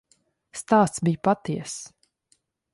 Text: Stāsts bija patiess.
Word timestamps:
Stāsts 0.61 1.05
bija 1.09 1.21
patiess. 1.29 1.77